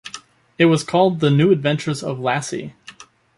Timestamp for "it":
0.57-0.65